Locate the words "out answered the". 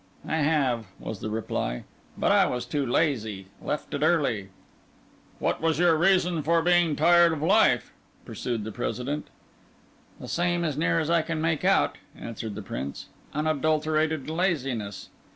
11.63-12.63